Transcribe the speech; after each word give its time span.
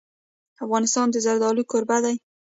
افغانستان 0.63 1.07
د 1.11 1.15
زردالو 1.25 1.67
کوربه 1.71 1.97
دی. 2.03 2.15